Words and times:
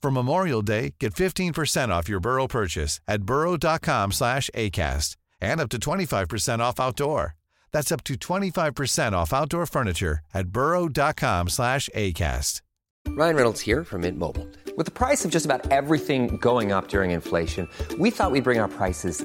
For 0.00 0.10
Memorial 0.10 0.62
Day, 0.62 0.94
get 1.00 1.14
15% 1.14 1.88
off 1.88 2.08
your 2.08 2.20
Burrow 2.20 2.46
purchase 2.46 3.00
at 3.08 3.22
burrow.com 3.22 4.12
slash 4.12 4.48
ACAST 4.54 5.16
and 5.40 5.60
up 5.60 5.68
to 5.70 5.78
25% 5.78 6.60
off 6.60 6.80
outdoor. 6.80 7.34
That's 7.72 7.92
up 7.92 8.04
to 8.04 8.14
25% 8.14 9.12
off 9.12 9.32
outdoor 9.32 9.66
furniture 9.66 10.20
at 10.32 10.48
burrow.com 10.48 11.48
slash 11.48 11.88
ACAST. 11.94 12.62
Ryan 13.08 13.36
Reynolds 13.36 13.60
here 13.60 13.84
from 13.84 14.02
Mint 14.02 14.18
Mobile. 14.18 14.46
With 14.76 14.86
the 14.86 14.92
price 14.92 15.24
of 15.24 15.30
just 15.30 15.46
about 15.46 15.70
everything 15.72 16.36
going 16.36 16.72
up 16.72 16.88
during 16.88 17.12
inflation, 17.12 17.68
we 17.98 18.10
thought 18.10 18.30
we'd 18.30 18.44
bring 18.44 18.60
our 18.60 18.68
prices 18.68 19.24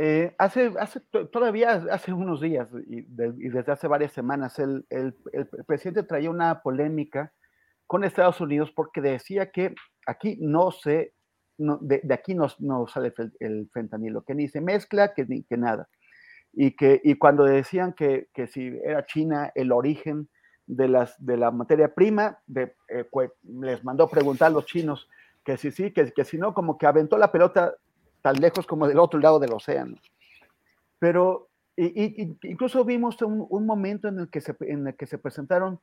eh, 0.00 0.32
hace, 0.38 0.72
hace 0.78 1.00
to- 1.00 1.28
todavía 1.28 1.72
hace 1.90 2.12
unos 2.12 2.40
días 2.40 2.68
y, 2.86 3.02
de- 3.02 3.34
y 3.36 3.48
desde 3.48 3.72
hace 3.72 3.88
varias 3.88 4.12
semanas 4.12 4.56
el, 4.60 4.86
presidente 5.66 6.04
traía 6.04 6.30
una 6.30 6.62
polémica 6.62 7.32
con 7.88 8.04
Estados 8.04 8.40
Unidos 8.40 8.70
porque 8.70 9.00
decía 9.00 9.50
que 9.50 9.74
aquí 10.06 10.38
no 10.40 10.70
se, 10.70 11.14
de, 11.58 12.00
aquí 12.14 12.36
no, 12.36 12.48
sale 12.86 13.12
el, 13.40 13.68
fentanilo, 13.72 14.22
que 14.22 14.36
ni 14.36 14.46
se 14.46 14.60
mezcla, 14.60 15.14
que, 15.14 15.24
ni, 15.24 15.42
que 15.42 15.56
nada. 15.56 15.88
Y, 16.52 16.76
que, 16.76 17.00
y 17.02 17.16
cuando 17.16 17.44
decían 17.44 17.92
que, 17.92 18.28
que 18.32 18.46
si 18.46 18.78
era 18.84 19.04
China 19.04 19.50
el 19.56 19.72
origen 19.72 20.28
de, 20.66 20.86
las, 20.86 21.16
de 21.24 21.36
la 21.38 21.50
materia 21.50 21.92
prima, 21.92 22.38
de, 22.46 22.74
eh, 22.88 23.04
les 23.42 23.82
mandó 23.82 24.08
preguntar 24.08 24.48
a 24.48 24.54
los 24.54 24.66
chinos 24.66 25.08
que 25.44 25.56
si 25.56 25.72
sí, 25.72 25.92
que, 25.92 26.12
que 26.12 26.24
si 26.24 26.38
no, 26.38 26.54
como 26.54 26.78
que 26.78 26.86
aventó 26.86 27.18
la 27.18 27.32
pelota 27.32 27.74
tan 28.22 28.36
lejos 28.36 28.66
como 28.66 28.86
del 28.88 28.98
otro 28.98 29.20
lado 29.20 29.38
del 29.38 29.52
océano. 29.52 29.96
Pero 30.98 31.48
y, 31.76 32.22
y- 32.22 32.38
incluso 32.42 32.84
vimos 32.84 33.20
un, 33.22 33.46
un 33.48 33.64
momento 33.66 34.08
en 34.08 34.18
el 34.18 34.30
que 34.30 34.40
se, 34.40 34.56
en 34.60 34.88
el 34.88 34.96
que 34.96 35.06
se 35.06 35.18
presentaron 35.18 35.80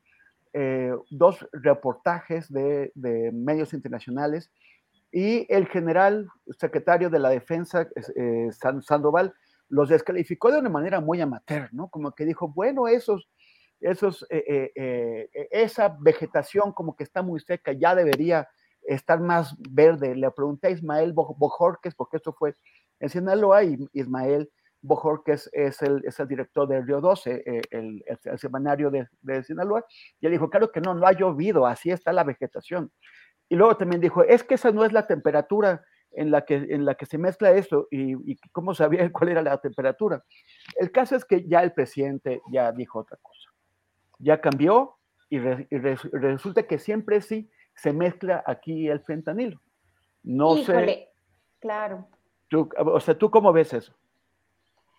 eh, 0.54 0.92
dos 1.10 1.48
reportajes 1.54 2.52
de, 2.52 2.92
de 2.96 3.32
medios 3.32 3.74
internacionales 3.74 4.52
y 5.12 5.46
el 5.54 5.68
general 5.68 6.28
secretario 6.60 7.10
de 7.10 7.20
la 7.20 7.30
defensa, 7.30 7.88
eh, 8.16 8.50
San- 8.52 8.82
Sandoval, 8.82 9.34
los 9.70 9.88
descalificó 9.90 10.52
de 10.52 10.60
una 10.60 10.70
manera 10.70 11.00
muy 11.00 11.22
amateur, 11.22 11.70
¿no? 11.72 11.88
Como 11.88 12.12
que 12.12 12.26
dijo, 12.26 12.50
bueno, 12.50 12.88
esos, 12.88 13.30
esos, 13.80 14.26
eh, 14.30 14.44
eh, 14.76 15.30
eh, 15.34 15.48
esa 15.52 15.96
vegetación 16.00 16.74
como 16.74 16.96
que 16.96 17.04
está 17.06 17.22
muy 17.22 17.40
seca, 17.40 17.72
ya 17.72 17.96
debería 17.96 18.48
estar 18.88 19.20
más 19.20 19.56
verde. 19.70 20.16
Le 20.16 20.30
pregunté 20.32 20.68
a 20.68 20.72
Ismael 20.72 21.14
Bo- 21.14 21.36
Bojorques, 21.38 21.96
porque 21.96 22.18
esto 22.18 22.34
fue 22.34 22.54
en 23.00 23.10
Sinaloa, 23.10 23.64
y 23.64 23.78
Ismael 23.94 24.50
Bojorques 24.82 25.50
es 25.54 25.82
el, 25.82 26.04
es 26.06 26.20
el 26.20 26.28
director 26.28 26.68
de 26.68 26.82
Río 26.82 27.02
12, 27.02 27.44
eh, 27.46 27.62
el, 27.72 28.04
el- 28.06 28.20
el 28.24 28.40
semanario 28.40 28.92
de, 28.92 29.08
de 29.22 29.44
Sinaloa, 29.44 29.84
y 30.20 30.26
él 30.28 30.32
dijo, 30.32 30.50
claro 30.50 30.72
que 30.72 30.82
no, 30.82 30.94
no 30.94 31.08
ha 31.08 31.12
llovido, 31.14 31.66
así 31.66 31.90
está 31.92 32.14
la 32.14 32.24
vegetación. 32.24 32.92
Y 33.50 33.56
luego 33.56 33.78
también 33.78 34.02
dijo, 34.02 34.24
es 34.24 34.44
que 34.44 34.56
esa 34.56 34.72
no 34.72 34.86
es 34.86 34.92
la 34.94 35.06
temperatura 35.08 35.84
en 36.12 36.32
la 36.32 36.46
que, 36.46 36.56
en 36.56 36.86
la 36.86 36.96
que 36.96 37.06
se 37.06 37.18
mezcla 37.18 37.52
esto, 37.52 37.88
y, 37.92 38.14
y 38.32 38.38
cómo 38.52 38.74
sabía 38.74 39.12
cuál 39.12 39.30
era 39.30 39.42
la 39.42 39.58
temperatura. 39.58 40.24
El 40.80 40.92
caso 40.92 41.16
es 41.16 41.26
que 41.26 41.46
ya 41.48 41.62
el 41.62 41.74
presidente 41.74 42.42
ya 42.52 42.72
dijo 42.72 43.00
otra 43.00 43.18
cosa. 43.22 43.50
Ya 44.20 44.40
cambió 44.40 44.96
y, 45.30 45.40
re- 45.40 45.68
y 45.70 45.78
res- 45.78 46.10
resulta 46.14 46.64
que 46.64 46.80
siempre 46.80 47.22
sí 47.22 47.50
se 47.76 47.94
mezcla 47.94 48.44
aquí 48.46 48.88
el 48.88 49.02
fentanilo. 49.02 49.62
No 50.24 50.56
sé, 50.56 50.62
Híjole, 50.62 51.10
claro. 51.60 52.08
tú, 52.48 52.70
o 52.78 53.00
sea, 53.00 53.18
¿tú 53.18 53.30
cómo 53.30 53.54
ves 53.54 53.74
eso? 53.74 53.94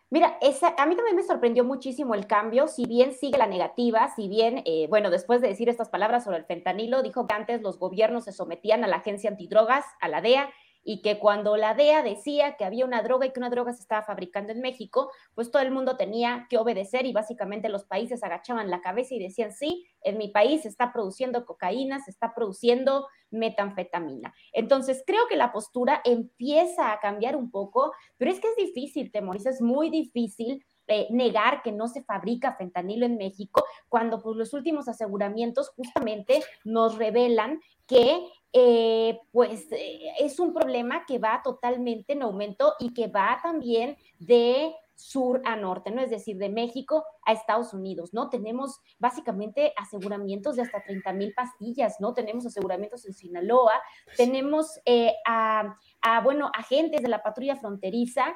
Mira, 0.08 0.38
esa, 0.40 0.68
a 0.78 0.86
mí 0.86 0.94
también 0.94 1.16
me 1.16 1.24
sorprendió 1.24 1.64
muchísimo 1.64 2.14
el 2.14 2.28
cambio, 2.28 2.68
si 2.68 2.86
bien 2.86 3.12
sigue 3.12 3.38
la 3.38 3.48
negativa, 3.48 4.08
si 4.14 4.28
bien, 4.28 4.62
eh, 4.64 4.86
bueno, 4.88 5.10
después 5.10 5.40
de 5.40 5.48
decir 5.48 5.68
estas 5.68 5.88
palabras 5.88 6.22
sobre 6.22 6.36
el 6.36 6.44
fentanilo, 6.44 7.02
dijo 7.02 7.26
que 7.26 7.34
antes 7.34 7.60
los 7.60 7.80
gobiernos 7.80 8.24
se 8.24 8.32
sometían 8.32 8.84
a 8.84 8.86
la 8.86 8.96
agencia 8.96 9.30
antidrogas, 9.30 9.84
a 10.00 10.06
la 10.06 10.20
DEA, 10.20 10.48
y 10.84 11.02
que 11.02 11.18
cuando 11.18 11.56
la 11.56 11.74
DEA 11.74 12.04
decía 12.04 12.56
que 12.56 12.64
había 12.64 12.84
una 12.84 13.02
droga 13.02 13.26
y 13.26 13.32
que 13.32 13.40
una 13.40 13.50
droga 13.50 13.72
se 13.72 13.82
estaba 13.82 14.04
fabricando 14.04 14.52
en 14.52 14.60
México, 14.60 15.10
pues 15.34 15.50
todo 15.50 15.60
el 15.60 15.72
mundo 15.72 15.96
tenía 15.96 16.46
que 16.48 16.58
obedecer 16.58 17.04
y 17.06 17.12
básicamente 17.12 17.68
los 17.68 17.84
países 17.84 18.22
agachaban 18.22 18.70
la 18.70 18.82
cabeza 18.82 19.12
y 19.16 19.18
decían, 19.18 19.50
sí, 19.50 19.84
en 20.06 20.18
mi 20.18 20.28
país 20.28 20.62
se 20.62 20.68
está 20.68 20.92
produciendo 20.92 21.44
cocaína, 21.44 22.00
se 22.00 22.10
está 22.10 22.34
produciendo 22.34 23.08
metanfetamina. 23.30 24.32
Entonces, 24.52 25.02
creo 25.06 25.26
que 25.28 25.36
la 25.36 25.52
postura 25.52 26.00
empieza 26.04 26.92
a 26.92 27.00
cambiar 27.00 27.36
un 27.36 27.50
poco, 27.50 27.92
pero 28.16 28.30
es 28.30 28.40
que 28.40 28.48
es 28.48 28.56
difícil, 28.56 29.10
Temoris, 29.10 29.46
es 29.46 29.60
muy 29.60 29.90
difícil 29.90 30.64
eh, 30.86 31.08
negar 31.10 31.62
que 31.62 31.72
no 31.72 31.88
se 31.88 32.04
fabrica 32.04 32.54
fentanilo 32.54 33.06
en 33.06 33.16
México 33.16 33.64
cuando 33.88 34.22
pues, 34.22 34.36
los 34.36 34.54
últimos 34.54 34.86
aseguramientos 34.86 35.70
justamente 35.70 36.40
nos 36.64 36.96
revelan 36.96 37.60
que 37.88 38.24
eh, 38.52 39.18
pues 39.32 39.66
eh, 39.72 40.12
es 40.20 40.38
un 40.38 40.54
problema 40.54 41.04
que 41.04 41.18
va 41.18 41.40
totalmente 41.42 42.12
en 42.12 42.22
aumento 42.22 42.74
y 42.78 42.94
que 42.94 43.08
va 43.08 43.40
también 43.42 43.96
de 44.20 44.72
sur 44.96 45.40
a 45.44 45.56
norte, 45.56 45.90
¿no? 45.90 46.00
Es 46.00 46.10
decir, 46.10 46.36
de 46.38 46.48
México 46.48 47.04
a 47.24 47.32
Estados 47.32 47.72
Unidos, 47.72 48.12
¿no? 48.12 48.28
Tenemos 48.28 48.80
básicamente 48.98 49.72
aseguramientos 49.76 50.56
de 50.56 50.62
hasta 50.62 50.82
30 50.82 51.12
mil 51.12 51.32
pastillas, 51.34 52.00
¿no? 52.00 52.14
Tenemos 52.14 52.46
aseguramientos 52.46 53.06
en 53.06 53.14
Sinaloa, 53.14 53.74
tenemos 54.16 54.80
eh, 54.84 55.12
a, 55.26 55.76
a, 56.00 56.20
bueno, 56.22 56.50
agentes 56.56 57.02
de 57.02 57.08
la 57.08 57.22
patrulla 57.22 57.56
fronteriza 57.56 58.34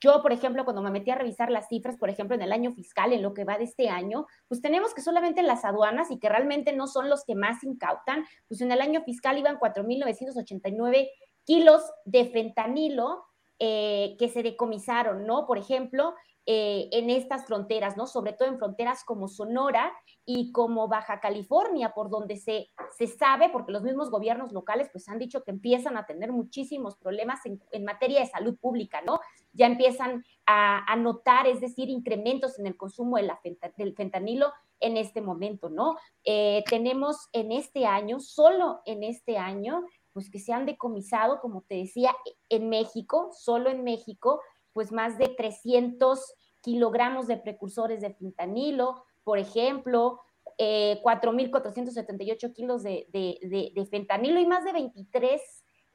yo, 0.00 0.22
por 0.22 0.32
ejemplo, 0.32 0.64
cuando 0.64 0.82
me 0.82 0.90
metí 0.90 1.10
a 1.10 1.14
revisar 1.14 1.50
las 1.50 1.68
cifras, 1.68 1.96
por 1.98 2.08
ejemplo, 2.08 2.34
en 2.34 2.42
el 2.42 2.52
año 2.52 2.72
fiscal, 2.72 3.12
en 3.12 3.22
lo 3.22 3.34
que 3.34 3.44
va 3.44 3.58
de 3.58 3.64
este 3.64 3.90
año, 3.90 4.26
pues 4.48 4.62
tenemos 4.62 4.94
que 4.94 5.02
solamente 5.02 5.42
las 5.42 5.64
aduanas 5.64 6.10
y 6.10 6.18
que 6.18 6.28
realmente 6.28 6.72
no 6.72 6.86
son 6.86 7.10
los 7.10 7.24
que 7.24 7.34
más 7.34 7.62
incautan, 7.64 8.24
pues 8.48 8.60
en 8.62 8.72
el 8.72 8.80
año 8.80 9.02
fiscal 9.02 9.36
iban 9.36 9.58
4.989 9.58 11.10
kilos 11.44 11.82
de 12.04 12.26
fentanilo 12.26 13.24
eh, 13.60 14.16
que 14.18 14.28
se 14.28 14.42
decomisaron, 14.42 15.26
¿no? 15.26 15.46
Por 15.46 15.58
ejemplo, 15.58 16.14
eh, 16.46 16.88
en 16.92 17.10
estas 17.10 17.44
fronteras, 17.46 17.98
¿no? 17.98 18.06
Sobre 18.06 18.32
todo 18.32 18.48
en 18.48 18.56
fronteras 18.56 19.04
como 19.04 19.28
Sonora 19.28 19.92
y 20.24 20.50
como 20.52 20.88
Baja 20.88 21.20
California, 21.20 21.92
por 21.94 22.08
donde 22.08 22.36
se, 22.38 22.68
se 22.96 23.06
sabe, 23.06 23.50
porque 23.50 23.72
los 23.72 23.82
mismos 23.82 24.10
gobiernos 24.10 24.50
locales 24.50 24.88
pues 24.90 25.08
han 25.10 25.18
dicho 25.18 25.44
que 25.44 25.50
empiezan 25.50 25.98
a 25.98 26.06
tener 26.06 26.32
muchísimos 26.32 26.96
problemas 26.96 27.44
en, 27.44 27.62
en 27.70 27.84
materia 27.84 28.20
de 28.20 28.26
salud 28.26 28.56
pública, 28.58 29.02
¿no? 29.02 29.20
Ya 29.52 29.66
empiezan 29.66 30.24
a, 30.46 30.90
a, 30.90 30.96
notar, 30.96 31.46
es 31.46 31.60
decir, 31.60 31.90
incrementos 31.90 32.58
en 32.58 32.66
el 32.66 32.76
consumo 32.76 33.18
de 33.18 33.24
la 33.24 33.40
del 33.76 33.94
fentanilo 33.94 34.52
en 34.80 34.96
este 34.96 35.20
momento, 35.20 35.68
¿no? 35.68 35.96
Eh, 36.24 36.64
tenemos 36.68 37.28
en 37.32 37.52
este 37.52 37.86
año, 37.86 38.18
solo 38.18 38.80
en 38.86 39.04
este 39.04 39.38
año, 39.38 39.84
pues 40.12 40.30
que 40.30 40.38
se 40.38 40.52
han 40.52 40.66
decomisado, 40.66 41.40
como 41.40 41.62
te 41.62 41.76
decía, 41.76 42.14
en 42.48 42.68
México, 42.68 43.30
solo 43.32 43.70
en 43.70 43.84
México, 43.84 44.40
pues 44.72 44.92
más 44.92 45.18
de 45.18 45.28
300 45.28 46.34
kilogramos 46.60 47.26
de 47.26 47.36
precursores 47.36 48.00
de 48.00 48.14
fentanilo, 48.14 49.04
por 49.24 49.38
ejemplo, 49.38 50.20
eh, 50.58 51.00
4.478 51.02 52.52
kilos 52.52 52.82
de, 52.82 53.06
de, 53.10 53.38
de, 53.42 53.72
de, 53.74 53.86
fentanilo 53.86 54.40
y 54.40 54.46
más 54.46 54.64
de 54.64 54.72
23 54.72 55.40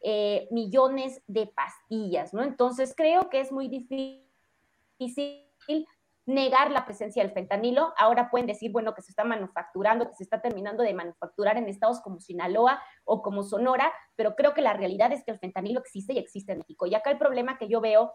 eh, 0.02 0.48
millones 0.52 1.22
de 1.28 1.48
pastillas, 1.48 2.34
¿no? 2.34 2.44
Entonces 2.44 2.94
creo 2.96 3.30
que 3.30 3.40
es 3.40 3.52
muy 3.52 3.68
difícil 3.68 4.26
negar 6.25 6.72
la 6.72 6.86
presencia 6.86 7.24
del 7.24 7.31
fentanilo. 7.31 7.94
Ahora 7.98 8.30
pueden 8.30 8.48
decir, 8.48 8.72
bueno, 8.72 8.94
que 8.94 9.01
se 9.01 9.12
está 9.12 9.24
manufacturando, 9.24 10.10
que 10.10 10.16
se 10.16 10.24
está 10.24 10.42
terminando 10.42 10.83
de 10.83 10.94
manufacturar 10.94 11.57
en 11.57 11.69
estados 11.69 12.01
como 12.01 12.19
Sinaloa 12.19 12.81
o 13.04 13.22
como 13.22 13.44
Sonora, 13.44 13.92
pero 14.16 14.36
creo 14.36 14.54
que 14.54 14.62
la 14.62 14.74
realidad 14.74 15.12
es 15.12 15.24
que 15.24 15.31
el 15.31 15.39
fentanilo 15.39 15.80
existe 15.80 16.13
y 16.13 16.18
existe 16.18 16.54
en 16.54 16.60
México. 16.60 16.86
Y 16.88 16.95
acá 16.95 17.12
el 17.12 17.18
problema 17.18 17.57
que 17.57 17.68
yo 17.68 17.81
veo 17.81 18.13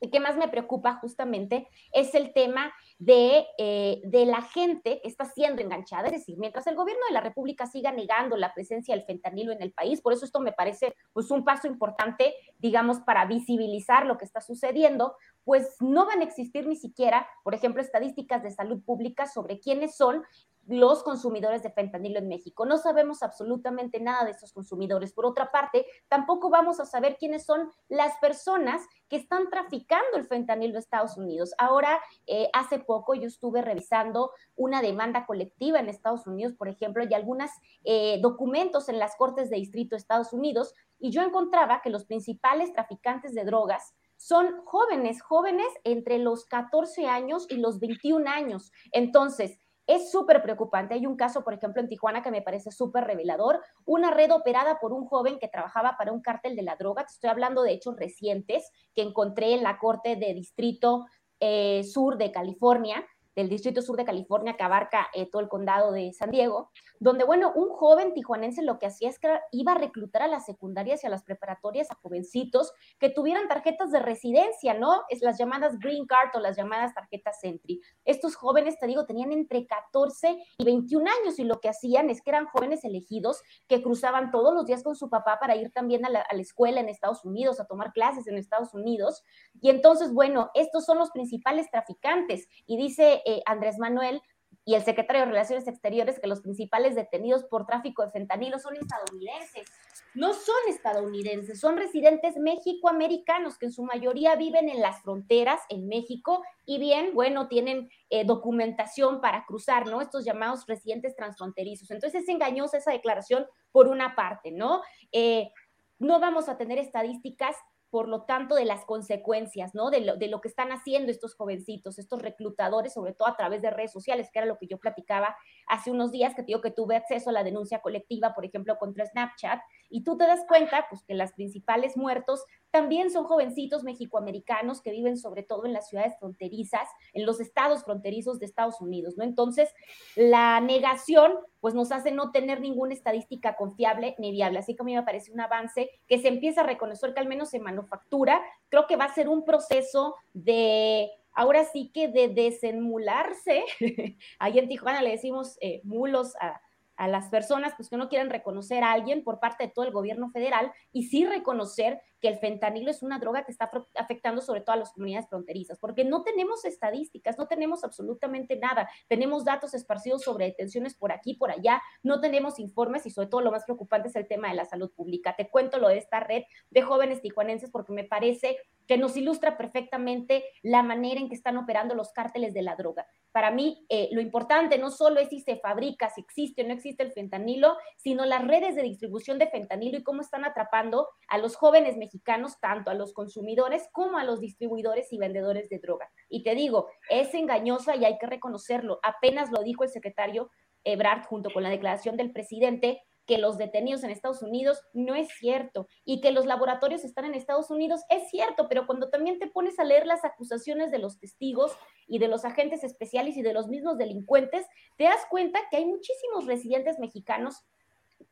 que 0.00 0.20
más 0.20 0.36
me 0.36 0.48
preocupa 0.48 0.98
justamente 1.00 1.68
es 1.92 2.14
el 2.14 2.32
tema 2.32 2.72
de, 2.98 3.46
eh, 3.58 4.00
de, 4.04 4.26
la 4.26 4.42
gente 4.42 5.00
que 5.02 5.08
está 5.08 5.24
siendo 5.24 5.62
enganchada. 5.62 6.06
Es 6.06 6.12
decir, 6.12 6.36
mientras 6.38 6.66
el 6.66 6.76
gobierno 6.76 7.02
de 7.08 7.14
la 7.14 7.20
República 7.20 7.66
siga 7.66 7.92
negando 7.92 8.36
la 8.36 8.52
presencia 8.52 8.94
del 8.94 9.04
fentanilo 9.04 9.52
en 9.52 9.62
el 9.62 9.72
país, 9.72 10.00
por 10.00 10.12
eso 10.12 10.24
esto 10.24 10.40
me 10.40 10.52
parece 10.52 10.94
pues, 11.12 11.30
un 11.30 11.44
paso 11.44 11.66
importante, 11.66 12.34
digamos, 12.58 13.00
para 13.00 13.24
visibilizar 13.26 14.06
lo 14.06 14.18
que 14.18 14.24
está 14.24 14.40
sucediendo, 14.40 15.16
pues 15.44 15.76
no 15.80 16.06
van 16.06 16.20
a 16.20 16.24
existir 16.24 16.66
ni 16.66 16.76
siquiera, 16.76 17.28
por 17.44 17.54
ejemplo, 17.54 17.80
estadísticas 17.80 18.42
de 18.42 18.50
salud 18.50 18.82
pública 18.84 19.26
sobre 19.26 19.60
quiénes 19.60 19.96
son 19.96 20.22
los 20.66 21.02
consumidores 21.02 21.62
de 21.62 21.70
fentanilo 21.70 22.18
en 22.18 22.28
México. 22.28 22.66
No 22.66 22.78
sabemos 22.78 23.22
absolutamente 23.22 24.00
nada 24.00 24.24
de 24.24 24.32
estos 24.32 24.52
consumidores. 24.52 25.12
Por 25.12 25.26
otra 25.26 25.50
parte, 25.50 25.86
tampoco 26.08 26.50
vamos 26.50 26.80
a 26.80 26.86
saber 26.86 27.16
quiénes 27.18 27.44
son 27.44 27.70
las 27.88 28.16
personas 28.18 28.82
que 29.08 29.16
están 29.16 29.48
traficando 29.48 30.16
el 30.16 30.26
fentanilo 30.26 30.74
en 30.74 30.78
Estados 30.78 31.16
Unidos. 31.16 31.54
Ahora, 31.58 32.00
eh, 32.26 32.48
hace 32.52 32.78
poco 32.78 33.14
yo 33.14 33.28
estuve 33.28 33.62
revisando 33.62 34.32
una 34.56 34.82
demanda 34.82 35.26
colectiva 35.26 35.78
en 35.78 35.88
Estados 35.88 36.26
Unidos, 36.26 36.54
por 36.54 36.68
ejemplo, 36.68 37.04
y 37.04 37.14
algunos 37.14 37.50
eh, 37.84 38.18
documentos 38.20 38.88
en 38.88 38.98
las 38.98 39.16
Cortes 39.16 39.50
de 39.50 39.56
Distrito 39.56 39.94
de 39.94 40.00
Estados 40.00 40.32
Unidos, 40.32 40.74
y 40.98 41.10
yo 41.10 41.22
encontraba 41.22 41.80
que 41.82 41.90
los 41.90 42.06
principales 42.06 42.72
traficantes 42.72 43.34
de 43.34 43.44
drogas 43.44 43.94
son 44.16 44.64
jóvenes, 44.64 45.22
jóvenes 45.22 45.68
entre 45.84 46.18
los 46.18 46.46
14 46.46 47.06
años 47.06 47.46
y 47.50 47.56
los 47.56 47.78
21 47.78 48.28
años. 48.28 48.72
Entonces, 48.92 49.58
es 49.86 50.10
súper 50.10 50.42
preocupante. 50.42 50.94
Hay 50.94 51.06
un 51.06 51.16
caso, 51.16 51.44
por 51.44 51.54
ejemplo, 51.54 51.80
en 51.80 51.88
Tijuana 51.88 52.22
que 52.22 52.30
me 52.30 52.42
parece 52.42 52.70
súper 52.70 53.04
revelador. 53.04 53.60
Una 53.84 54.10
red 54.10 54.32
operada 54.32 54.78
por 54.80 54.92
un 54.92 55.06
joven 55.06 55.38
que 55.38 55.48
trabajaba 55.48 55.96
para 55.96 56.12
un 56.12 56.20
cártel 56.20 56.56
de 56.56 56.62
la 56.62 56.76
droga. 56.76 57.04
Te 57.04 57.12
estoy 57.12 57.30
hablando 57.30 57.62
de 57.62 57.72
hechos 57.72 57.96
recientes 57.96 58.70
que 58.94 59.02
encontré 59.02 59.54
en 59.54 59.62
la 59.62 59.78
Corte 59.78 60.16
de 60.16 60.34
Distrito 60.34 61.06
eh, 61.40 61.84
Sur 61.84 62.16
de 62.16 62.32
California 62.32 63.04
del 63.36 63.50
Distrito 63.50 63.82
Sur 63.82 63.96
de 63.96 64.04
California 64.04 64.56
que 64.56 64.64
abarca 64.64 65.08
eh, 65.14 65.28
todo 65.30 65.42
el 65.42 65.48
condado 65.48 65.92
de 65.92 66.12
San 66.14 66.30
Diego, 66.30 66.70
donde, 67.00 67.24
bueno, 67.24 67.52
un 67.54 67.68
joven 67.68 68.14
tijuanense 68.14 68.62
lo 68.62 68.78
que 68.78 68.86
hacía 68.86 69.08
es 69.08 69.18
que 69.18 69.28
iba 69.52 69.72
a 69.72 69.78
reclutar 69.78 70.22
a 70.22 70.28
las 70.28 70.46
secundarias 70.46 71.04
y 71.04 71.06
a 71.06 71.10
las 71.10 71.22
preparatorias 71.22 71.90
a 71.90 71.94
jovencitos 71.96 72.72
que 72.98 73.10
tuvieran 73.10 73.48
tarjetas 73.48 73.90
de 73.90 74.00
residencia, 74.00 74.74
¿no? 74.74 75.02
Es 75.08 75.22
las 75.22 75.38
llamadas 75.38 75.78
Green 75.78 76.06
Card 76.06 76.30
o 76.34 76.40
las 76.40 76.56
llamadas 76.56 76.94
tarjetas 76.94 77.42
Entry. 77.42 77.80
Estos 78.04 78.36
jóvenes, 78.36 78.78
te 78.78 78.86
digo, 78.86 79.06
tenían 79.06 79.32
entre 79.32 79.66
14 79.66 80.36
y 80.58 80.64
21 80.64 81.10
años 81.20 81.38
y 81.38 81.44
lo 81.44 81.60
que 81.60 81.68
hacían 81.68 82.10
es 82.10 82.22
que 82.22 82.30
eran 82.30 82.46
jóvenes 82.46 82.84
elegidos 82.84 83.42
que 83.68 83.82
cruzaban 83.82 84.30
todos 84.30 84.54
los 84.54 84.66
días 84.66 84.82
con 84.82 84.96
su 84.96 85.08
papá 85.10 85.38
para 85.40 85.56
ir 85.56 85.70
también 85.72 86.04
a 86.04 86.10
la, 86.10 86.24
escuela 86.36 86.80
en 86.80 86.88
Estados 86.88 87.24
Unidos, 87.24 87.60
a 87.60 87.66
tomar 87.66 87.92
clases 87.92 88.26
en 88.26 88.36
Estados 88.36 88.74
Unidos. 88.74 89.22
Y 89.60 89.70
entonces, 89.70 90.12
bueno, 90.12 90.50
estos 90.54 90.84
son 90.84 90.98
los 90.98 91.10
principales 91.10 91.70
traficantes. 91.70 92.48
Y 92.66 92.76
dice 92.76 93.22
eh, 93.24 93.42
Andrés 93.46 93.78
Manuel 93.78 94.20
y 94.68 94.74
el 94.74 94.82
secretario 94.82 95.22
de 95.22 95.30
Relaciones 95.30 95.68
Exteriores 95.68 96.18
que 96.18 96.26
los 96.26 96.40
principales 96.40 96.96
detenidos 96.96 97.44
por 97.44 97.66
tráfico 97.66 98.04
de 98.04 98.10
fentanilo 98.10 98.58
son 98.58 98.74
estadounidenses. 98.76 99.70
No 100.12 100.34
son 100.34 100.56
estadounidenses, 100.68 101.60
son 101.60 101.76
residentes 101.76 102.36
mexicoamericanos 102.36 103.58
que 103.58 103.66
en 103.66 103.72
su 103.72 103.84
mayoría 103.84 104.34
viven 104.34 104.68
en 104.68 104.80
las 104.80 105.02
fronteras 105.02 105.60
en 105.68 105.86
México 105.86 106.42
y 106.64 106.78
bien, 106.78 107.14
bueno, 107.14 107.46
tienen 107.46 107.88
eh, 108.10 108.24
documentación 108.24 109.20
para 109.20 109.44
cruzar, 109.46 109.86
¿no? 109.86 110.00
Estos 110.00 110.24
llamados 110.24 110.66
residentes 110.66 111.14
transfronterizos. 111.14 111.92
Entonces 111.92 112.24
es 112.24 112.28
engañosa 112.28 112.78
esa 112.78 112.90
declaración 112.90 113.46
por 113.70 113.86
una 113.86 114.16
parte, 114.16 114.50
¿no? 114.50 114.82
Eh, 115.12 115.52
no 116.00 116.18
vamos 116.18 116.48
a 116.48 116.58
tener 116.58 116.78
estadísticas 116.78 117.54
por 117.96 118.08
lo 118.08 118.24
tanto, 118.24 118.56
de 118.56 118.66
las 118.66 118.84
consecuencias, 118.84 119.74
¿no? 119.74 119.88
De 119.88 120.00
lo, 120.00 120.18
de 120.18 120.28
lo, 120.28 120.42
que 120.42 120.48
están 120.48 120.70
haciendo 120.70 121.10
estos 121.10 121.34
jovencitos, 121.34 121.98
estos 121.98 122.20
reclutadores, 122.20 122.92
sobre 122.92 123.14
todo 123.14 123.26
a 123.26 123.38
través 123.38 123.62
de 123.62 123.70
redes 123.70 123.90
sociales, 123.90 124.28
que 124.30 124.38
era 124.38 124.44
lo 124.44 124.58
que 124.58 124.66
yo 124.66 124.76
platicaba 124.76 125.34
hace 125.66 125.90
unos 125.90 126.12
días, 126.12 126.34
que 126.34 126.42
digo 126.42 126.60
que 126.60 126.70
tuve 126.70 126.94
acceso 126.94 127.30
a 127.30 127.32
la 127.32 127.42
denuncia 127.42 127.80
colectiva, 127.80 128.34
por 128.34 128.44
ejemplo, 128.44 128.76
contra 128.76 129.06
Snapchat, 129.06 129.62
y 129.88 130.04
tú 130.04 130.18
te 130.18 130.26
das 130.26 130.44
cuenta, 130.46 130.84
pues, 130.90 131.04
que 131.04 131.14
las 131.14 131.32
principales 131.32 131.96
muertos 131.96 132.44
también 132.70 133.10
son 133.10 133.24
jovencitos 133.24 133.84
mexicoamericanos 133.84 134.80
que 134.80 134.90
viven 134.90 135.16
sobre 135.16 135.42
todo 135.42 135.66
en 135.66 135.72
las 135.72 135.88
ciudades 135.88 136.14
fronterizas, 136.18 136.88
en 137.12 137.26
los 137.26 137.40
estados 137.40 137.84
fronterizos 137.84 138.38
de 138.38 138.46
Estados 138.46 138.80
Unidos, 138.80 139.14
¿no? 139.16 139.24
Entonces, 139.24 139.70
la 140.14 140.60
negación, 140.60 141.34
pues, 141.60 141.74
nos 141.74 141.92
hace 141.92 142.12
no 142.12 142.30
tener 142.30 142.60
ninguna 142.60 142.94
estadística 142.94 143.56
confiable 143.56 144.14
ni 144.18 144.30
viable. 144.30 144.58
Así 144.58 144.74
que 144.74 144.82
a 144.82 144.84
mí 144.84 144.94
me 144.94 145.02
parece 145.02 145.32
un 145.32 145.40
avance 145.40 145.90
que 146.06 146.18
se 146.18 146.28
empieza 146.28 146.60
a 146.60 146.66
reconocer 146.66 147.14
que 147.14 147.20
al 147.20 147.28
menos 147.28 147.52
en 147.54 147.62
manufactura, 147.62 148.42
creo 148.68 148.86
que 148.86 148.96
va 148.96 149.04
a 149.04 149.14
ser 149.14 149.28
un 149.28 149.44
proceso 149.44 150.16
de 150.32 151.10
ahora 151.36 151.64
sí 151.64 151.90
que 151.92 152.08
de 152.08 152.28
desenmularse, 152.28 153.64
ahí 154.38 154.58
en 154.58 154.68
Tijuana 154.68 155.02
le 155.02 155.10
decimos 155.10 155.58
eh, 155.60 155.82
mulos 155.84 156.34
a, 156.40 156.60
a 156.96 157.08
las 157.08 157.28
personas 157.28 157.74
pues, 157.76 157.88
que 157.88 157.96
no 157.96 158.08
quieren 158.08 158.30
reconocer 158.30 158.82
a 158.82 158.92
alguien 158.92 159.22
por 159.22 159.40
parte 159.40 159.64
de 159.64 159.70
todo 159.70 159.84
el 159.84 159.92
gobierno 159.92 160.30
federal 160.30 160.72
y 160.92 161.04
sí 161.04 161.24
reconocer 161.24 162.00
que 162.20 162.28
el 162.28 162.38
fentanilo 162.38 162.90
es 162.90 163.02
una 163.02 163.18
droga 163.18 163.44
que 163.44 163.52
está 163.52 163.70
afectando 163.94 164.40
sobre 164.40 164.62
todo 164.62 164.74
a 164.74 164.78
las 164.78 164.92
comunidades 164.92 165.28
fronterizas, 165.28 165.78
porque 165.78 166.04
no 166.04 166.22
tenemos 166.22 166.64
estadísticas, 166.64 167.38
no 167.38 167.46
tenemos 167.46 167.84
absolutamente 167.84 168.56
nada, 168.56 168.88
tenemos 169.08 169.44
datos 169.44 169.74
esparcidos 169.74 170.22
sobre 170.22 170.46
detenciones 170.46 170.94
por 170.94 171.12
aquí, 171.12 171.34
por 171.34 171.50
allá, 171.50 171.82
no 172.02 172.20
tenemos 172.20 172.58
informes 172.58 173.06
y 173.06 173.10
sobre 173.10 173.28
todo 173.28 173.42
lo 173.42 173.52
más 173.52 173.64
preocupante 173.64 174.08
es 174.08 174.16
el 174.16 174.26
tema 174.26 174.48
de 174.48 174.54
la 174.54 174.64
salud 174.64 174.90
pública. 174.94 175.36
Te 175.36 175.48
cuento 175.50 175.78
lo 175.78 175.88
de 175.88 175.98
esta 175.98 176.20
red 176.20 176.44
de 176.70 176.82
jóvenes 176.82 177.20
tijuanenses 177.20 177.70
porque 177.70 177.92
me 177.92 178.04
parece 178.04 178.56
que 178.86 178.98
nos 178.98 179.16
ilustra 179.16 179.56
perfectamente 179.56 180.44
la 180.62 180.82
manera 180.82 181.20
en 181.20 181.28
que 181.28 181.34
están 181.34 181.56
operando 181.56 181.94
los 181.94 182.12
cárteles 182.12 182.54
de 182.54 182.62
la 182.62 182.76
droga. 182.76 183.06
Para 183.32 183.50
mí, 183.50 183.84
eh, 183.88 184.08
lo 184.12 184.20
importante 184.20 184.78
no 184.78 184.90
solo 184.90 185.20
es 185.20 185.28
si 185.28 185.40
se 185.40 185.56
fabrica, 185.56 186.08
si 186.10 186.20
existe 186.20 186.62
o 186.62 186.66
no 186.66 186.72
existe 186.86 187.02
el 187.02 187.12
fentanilo, 187.12 187.76
sino 187.96 188.24
las 188.24 188.46
redes 188.46 188.76
de 188.76 188.82
distribución 188.82 189.38
de 189.38 189.48
fentanilo 189.48 189.98
y 189.98 190.04
cómo 190.04 190.20
están 190.20 190.44
atrapando 190.44 191.08
a 191.26 191.38
los 191.38 191.56
jóvenes 191.56 191.96
mexicanos, 191.96 192.60
tanto 192.60 192.90
a 192.90 192.94
los 192.94 193.12
consumidores 193.12 193.88
como 193.92 194.18
a 194.18 194.24
los 194.24 194.40
distribuidores 194.40 195.12
y 195.12 195.18
vendedores 195.18 195.68
de 195.68 195.80
droga. 195.80 196.08
Y 196.28 196.44
te 196.44 196.54
digo, 196.54 196.88
es 197.10 197.34
engañosa 197.34 197.96
y 197.96 198.04
hay 198.04 198.18
que 198.18 198.26
reconocerlo. 198.26 199.00
Apenas 199.02 199.50
lo 199.50 199.64
dijo 199.64 199.82
el 199.82 199.90
secretario 199.90 200.50
Ebrard 200.84 201.24
junto 201.24 201.50
con 201.50 201.64
la 201.64 201.70
declaración 201.70 202.16
del 202.16 202.32
presidente, 202.32 203.02
que 203.26 203.38
los 203.38 203.58
detenidos 203.58 204.04
en 204.04 204.10
Estados 204.10 204.42
Unidos 204.42 204.80
no 204.92 205.14
es 205.14 205.28
cierto 205.38 205.88
y 206.04 206.20
que 206.20 206.30
los 206.30 206.46
laboratorios 206.46 207.04
están 207.04 207.24
en 207.24 207.34
Estados 207.34 207.70
Unidos 207.70 208.02
es 208.08 208.30
cierto, 208.30 208.68
pero 208.68 208.86
cuando 208.86 209.10
también 209.10 209.38
te 209.38 209.48
pones 209.48 209.78
a 209.78 209.84
leer 209.84 210.06
las 210.06 210.24
acusaciones 210.24 210.90
de 210.90 210.98
los 210.98 211.18
testigos 211.18 211.76
y 212.06 212.18
de 212.18 212.28
los 212.28 212.44
agentes 212.44 212.84
especiales 212.84 213.36
y 213.36 213.42
de 213.42 213.52
los 213.52 213.68
mismos 213.68 213.98
delincuentes, 213.98 214.66
te 214.96 215.04
das 215.04 215.26
cuenta 215.28 215.60
que 215.70 215.78
hay 215.78 215.84
muchísimos 215.84 216.46
residentes 216.46 216.98
mexicanos, 216.98 217.64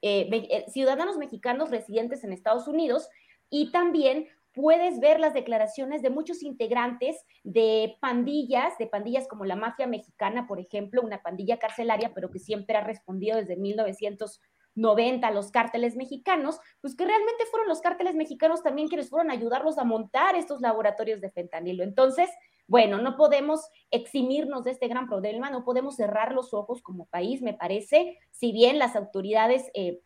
eh, 0.00 0.28
eh, 0.30 0.64
ciudadanos 0.68 1.16
mexicanos 1.18 1.70
residentes 1.70 2.22
en 2.24 2.32
Estados 2.32 2.68
Unidos 2.68 3.08
y 3.50 3.72
también 3.72 4.28
puedes 4.54 5.00
ver 5.00 5.18
las 5.18 5.34
declaraciones 5.34 6.00
de 6.00 6.10
muchos 6.10 6.42
integrantes 6.42 7.16
de 7.42 7.96
pandillas, 8.00 8.78
de 8.78 8.86
pandillas 8.86 9.26
como 9.26 9.44
la 9.44 9.56
mafia 9.56 9.88
mexicana, 9.88 10.46
por 10.46 10.60
ejemplo, 10.60 11.02
una 11.02 11.22
pandilla 11.22 11.58
carcelaria, 11.58 12.12
pero 12.14 12.30
que 12.30 12.38
siempre 12.38 12.76
ha 12.76 12.84
respondido 12.84 13.36
desde 13.36 13.56
1900 13.56 14.40
90 14.75 15.31
los 15.31 15.50
cárteles 15.50 15.97
mexicanos, 15.97 16.59
pues 16.81 16.97
que 16.97 17.04
realmente 17.04 17.45
fueron 17.50 17.69
los 17.69 17.81
cárteles 17.81 18.14
mexicanos 18.14 18.62
también 18.62 18.88
quienes 18.88 19.11
fueron 19.11 19.31
a 19.31 19.35
ayudarlos 19.35 19.78
a 19.78 19.85
montar 19.85 20.35
estos 20.35 20.61
laboratorios 20.61 21.21
de 21.21 21.31
fentanilo. 21.31 21.85
Entonces, 21.85 22.28
bueno, 22.66 22.99
no 22.99 23.16
podemos 23.16 23.69
eximirnos 23.90 24.64
de 24.64 24.71
este 24.71 24.88
gran 24.88 25.07
problema, 25.07 25.50
no 25.50 25.64
podemos 25.64 25.97
cerrar 25.97 26.33
los 26.33 26.54
ojos 26.54 26.83
como 26.83 27.07
país, 27.07 27.43
me 27.43 27.54
parece, 27.54 28.19
si 28.31 28.52
bien 28.52 28.78
las 28.78 28.97
autoridades... 28.97 29.71
Eh, 29.75 30.00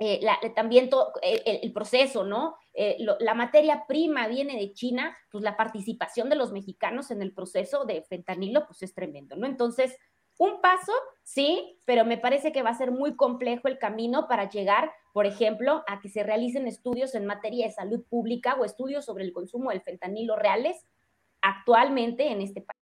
eh, 0.00 0.20
también 0.54 0.88
el, 1.22 1.72
proceso, 1.72 2.22
¿no? 2.22 2.54
Eh, 2.72 3.04
la 3.18 3.34
materia 3.34 3.84
prima 3.88 4.28
viene 4.28 4.56
de 4.56 4.72
China, 4.72 5.16
pues 5.28 5.42
la 5.42 5.56
participación 5.56 6.28
de 6.28 6.36
los 6.36 6.52
mexicanos 6.52 7.10
en 7.10 7.20
el 7.20 7.34
proceso 7.34 7.84
de 7.84 8.02
fentanilo, 8.02 8.64
pues 8.64 8.82
es 8.82 8.94
tremendo, 8.94 9.34
¿no? 9.34 9.44
Entonces, 9.44 9.98
un 10.38 10.60
paso, 10.60 10.92
sí, 11.24 11.78
pero 11.84 12.04
me 12.04 12.16
parece 12.16 12.52
que 12.52 12.62
va 12.62 12.70
a 12.70 12.78
ser 12.78 12.92
muy 12.92 13.16
complejo 13.16 13.68
el 13.68 13.78
camino 13.78 14.28
para 14.28 14.48
llegar, 14.48 14.90
por 15.12 15.26
ejemplo, 15.26 15.82
a 15.86 16.00
que 16.00 16.08
se 16.08 16.22
realicen 16.22 16.66
estudios 16.66 17.14
en 17.14 17.26
materia 17.26 17.66
de 17.66 17.72
salud 17.72 18.02
pública 18.08 18.56
o 18.58 18.64
estudios 18.64 19.04
sobre 19.04 19.24
el 19.24 19.32
consumo 19.32 19.70
del 19.70 19.82
fentanilo 19.82 20.36
reales 20.36 20.86
actualmente 21.42 22.30
en 22.30 22.40
este 22.40 22.62
país. 22.62 22.78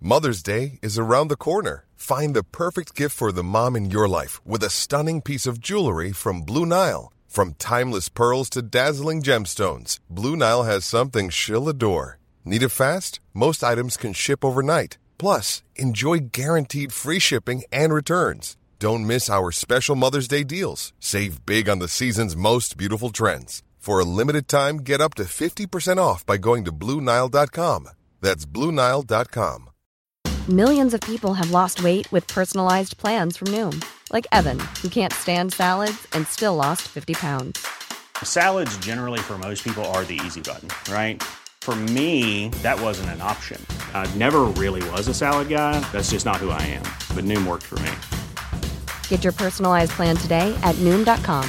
Mother's 0.00 0.42
Day 0.42 0.78
is 0.82 0.98
around 0.98 1.28
the 1.28 1.36
corner. 1.36 1.86
Find 1.96 2.34
the 2.34 2.42
perfect 2.42 2.94
gift 2.94 3.16
for 3.16 3.32
the 3.32 3.42
mom 3.42 3.74
in 3.74 3.90
your 3.90 4.06
life 4.06 4.38
with 4.44 4.62
a 4.62 4.68
stunning 4.68 5.22
piece 5.22 5.46
of 5.46 5.58
jewelry 5.58 6.12
from 6.12 6.42
Blue 6.42 6.66
Nile. 6.66 7.10
From 7.26 7.54
timeless 7.54 8.10
pearls 8.10 8.50
to 8.50 8.60
dazzling 8.60 9.22
gemstones, 9.22 9.98
Blue 10.10 10.36
Nile 10.36 10.64
has 10.64 10.84
something 10.84 11.30
she'll 11.30 11.68
adore. 11.70 12.18
Need 12.44 12.62
it 12.62 12.68
fast? 12.68 13.18
Most 13.32 13.64
items 13.64 13.96
can 13.96 14.12
ship 14.12 14.44
overnight. 14.44 14.98
Plus, 15.18 15.62
enjoy 15.76 16.18
guaranteed 16.32 16.92
free 16.92 17.18
shipping 17.18 17.64
and 17.72 17.92
returns. 17.92 18.56
Don't 18.78 19.06
miss 19.06 19.30
our 19.30 19.50
special 19.50 19.96
Mother's 19.96 20.28
Day 20.28 20.44
deals. 20.44 20.92
Save 21.00 21.46
big 21.46 21.68
on 21.68 21.78
the 21.78 21.88
season's 21.88 22.36
most 22.36 22.76
beautiful 22.76 23.10
trends. 23.10 23.62
For 23.78 24.00
a 24.00 24.04
limited 24.04 24.48
time, 24.48 24.78
get 24.78 25.00
up 25.00 25.14
to 25.14 25.24
50% 25.24 25.98
off 25.98 26.24
by 26.24 26.38
going 26.38 26.64
to 26.64 26.72
Bluenile.com. 26.72 27.88
That's 28.20 28.46
Bluenile.com. 28.46 29.70
Millions 30.48 30.92
of 30.92 31.00
people 31.02 31.34
have 31.34 31.50
lost 31.50 31.82
weight 31.82 32.10
with 32.12 32.26
personalized 32.26 32.98
plans 32.98 33.38
from 33.38 33.48
Noom, 33.48 33.82
like 34.12 34.26
Evan, 34.32 34.60
who 34.82 34.88
can't 34.88 35.12
stand 35.12 35.54
salads 35.54 36.06
and 36.12 36.26
still 36.26 36.54
lost 36.54 36.82
50 36.82 37.14
pounds. 37.14 37.66
Salads, 38.22 38.76
generally, 38.78 39.20
for 39.20 39.38
most 39.38 39.64
people, 39.64 39.84
are 39.96 40.04
the 40.04 40.20
easy 40.24 40.42
button, 40.42 40.68
right? 40.92 41.22
For 41.62 41.74
me, 41.74 42.50
that 42.62 42.78
wasn't 42.78 43.08
an 43.10 43.22
option. 43.22 43.64
I 43.94 44.06
never 44.18 44.42
really 44.62 44.86
was 44.90 45.08
a 45.08 45.14
salad 45.14 45.48
guy. 45.48 45.80
That's 45.92 46.10
just 46.10 46.26
not 46.26 46.36
who 46.36 46.50
I 46.50 46.60
am. 46.60 46.84
But 47.16 47.24
Noom 47.24 47.46
worked 47.46 47.64
for 47.64 47.76
me. 47.80 47.90
Get 49.08 49.24
your 49.24 49.32
personalized 49.32 49.92
plan 49.92 50.16
today 50.16 50.54
at 50.62 50.76
Noom.com. 50.84 51.48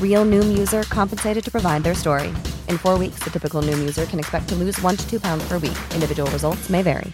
Real 0.00 0.24
Noom 0.24 0.56
user 0.56 0.84
compensated 0.84 1.44
to 1.44 1.50
provide 1.50 1.84
their 1.84 1.94
story. 1.94 2.28
In 2.70 2.78
four 2.78 2.98
weeks, 2.98 3.22
the 3.22 3.30
typical 3.30 3.60
Noom 3.60 3.78
user 3.80 4.06
can 4.06 4.18
expect 4.18 4.48
to 4.48 4.54
lose 4.54 4.80
one 4.80 4.96
to 4.96 5.06
two 5.06 5.20
pounds 5.20 5.46
per 5.46 5.58
week. 5.58 5.76
Individual 5.94 6.30
results 6.30 6.70
may 6.70 6.82
vary. 6.82 7.12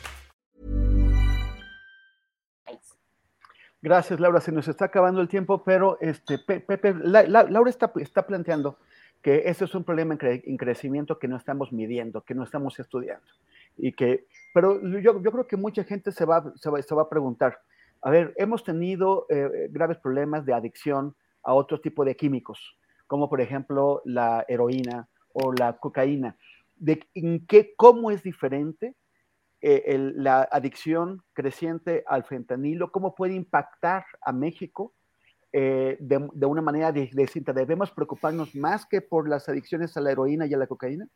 Gracias, 3.82 4.20
Laura. 4.20 4.40
Se 4.40 4.52
nos 4.52 4.68
está 4.68 4.84
acabando 4.84 5.20
el 5.20 5.28
tiempo, 5.28 5.64
pero 5.64 5.98
este, 6.00 6.38
Pepe, 6.38 6.94
la, 7.02 7.22
la, 7.22 7.42
Laura 7.42 7.68
está, 7.68 7.90
está 7.96 8.24
planteando 8.24 8.78
que 9.20 9.42
ese 9.46 9.64
es 9.64 9.74
un 9.74 9.82
problema 9.82 10.14
en, 10.14 10.18
cre 10.18 10.42
en, 10.46 10.56
crecimiento 10.56 11.18
que 11.18 11.26
no 11.26 11.36
estamos 11.36 11.72
midiendo, 11.72 12.20
que 12.22 12.34
no 12.34 12.44
estamos 12.44 12.78
estudiando. 12.78 13.26
Y 13.76 13.92
que, 13.92 14.26
pero 14.54 14.80
yo, 15.00 15.22
creo 15.22 15.46
que 15.46 15.56
mucha 15.56 15.84
gente 15.84 16.12
se 16.12 16.24
va, 16.24 16.52
se 16.56 16.70
va, 16.70 16.82
se 16.82 16.94
va 16.94 17.02
a 17.02 17.08
preguntar, 17.08 17.58
a 18.02 18.10
ver, 18.10 18.34
hemos 18.36 18.64
tenido 18.64 19.26
eh, 19.28 19.68
graves 19.70 19.98
problemas 19.98 20.44
de 20.44 20.52
adicción 20.52 21.14
a 21.44 21.54
otro 21.54 21.80
tipo 21.80 22.04
de 22.04 22.16
químicos, 22.16 22.76
como 23.06 23.28
por 23.28 23.40
ejemplo 23.40 24.02
la 24.04 24.44
heroína 24.48 25.08
o 25.32 25.52
la 25.52 25.78
cocaína. 25.78 26.36
De, 26.76 27.06
¿En 27.14 27.46
qué, 27.46 27.74
cómo 27.76 28.10
es 28.10 28.24
diferente 28.24 28.96
eh, 29.60 30.12
la 30.16 30.42
adicción 30.50 31.22
creciente 31.32 32.02
al 32.08 32.24
fentanilo? 32.24 32.90
¿Cómo 32.90 33.14
puede 33.14 33.34
impactar 33.34 34.04
a 34.20 34.32
México 34.32 34.92
eh, 35.52 35.96
de, 36.00 36.28
de, 36.32 36.46
una 36.46 36.62
manera 36.62 36.90
distinta? 36.90 37.52
¿Debemos 37.52 37.92
preocuparnos 37.92 38.54
más 38.56 38.84
que 38.84 39.00
por 39.00 39.28
las 39.28 39.48
adicciones 39.48 39.96
a 39.96 40.00
la 40.00 40.10
heroína 40.10 40.46
y 40.46 40.54
a 40.54 40.58
la 40.58 40.66
cocaína? 40.66 41.06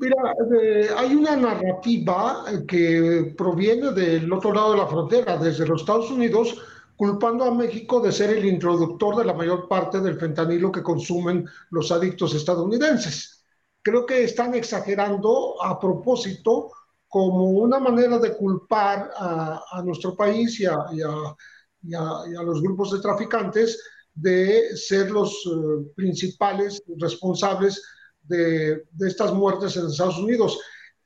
Mira, 0.00 0.34
eh, 0.58 0.88
hay 0.96 1.14
una 1.14 1.36
narrativa 1.36 2.42
que 2.66 3.34
proviene 3.36 3.92
del 3.92 4.32
otro 4.32 4.50
lado 4.50 4.72
de 4.72 4.78
la 4.78 4.86
frontera, 4.86 5.36
desde 5.36 5.66
los 5.66 5.82
Estados 5.82 6.10
Unidos, 6.10 6.56
culpando 6.96 7.44
a 7.44 7.54
México 7.54 8.00
de 8.00 8.10
ser 8.10 8.30
el 8.30 8.46
introductor 8.46 9.16
de 9.16 9.26
la 9.26 9.34
mayor 9.34 9.68
parte 9.68 10.00
del 10.00 10.18
fentanilo 10.18 10.72
que 10.72 10.82
consumen 10.82 11.46
los 11.68 11.92
adictos 11.92 12.34
estadounidenses. 12.34 13.44
Creo 13.82 14.06
que 14.06 14.24
están 14.24 14.54
exagerando 14.54 15.62
a 15.62 15.78
propósito 15.78 16.70
como 17.06 17.50
una 17.50 17.78
manera 17.78 18.18
de 18.18 18.34
culpar 18.34 19.10
a, 19.14 19.82
nuestro 19.84 20.16
país 20.16 20.60
y 20.60 20.64
a, 20.64 22.42
los 22.42 22.62
grupos 22.62 22.92
de 22.92 23.00
traficantes 23.00 23.82
de 24.14 24.74
ser 24.76 25.10
los 25.10 25.44
uh, 25.46 25.92
principales 25.94 26.82
responsables 26.98 27.82
de, 28.22 28.84
de, 28.92 29.08
estas 29.08 29.32
muertes 29.32 29.76
en 29.76 29.86
Estados 29.86 30.18
Unidos. 30.18 30.58